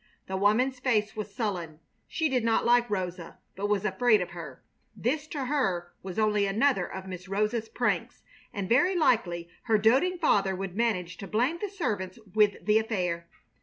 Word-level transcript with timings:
The 0.25 0.35
woman's 0.35 0.79
face 0.79 1.15
was 1.15 1.31
sullen. 1.31 1.79
She 2.07 2.27
did 2.27 2.43
not 2.43 2.65
like 2.65 2.89
Rosa, 2.89 3.37
but 3.55 3.67
was 3.69 3.85
afraid 3.85 4.19
of 4.19 4.31
her. 4.31 4.63
This 4.95 5.27
to 5.27 5.45
her 5.45 5.93
was 6.01 6.17
only 6.17 6.47
another 6.47 6.91
of 6.91 7.05
Miss 7.05 7.27
Rosa's 7.27 7.69
pranks, 7.69 8.23
and 8.51 8.67
very 8.67 8.95
likely 8.95 9.47
her 9.65 9.77
doting 9.77 10.17
father 10.17 10.55
would 10.55 10.75
manage 10.75 11.17
to 11.17 11.27
blame 11.27 11.59
the 11.61 11.69
servants 11.69 12.17
with 12.33 12.65
the 12.65 12.79
affair. 12.79 13.27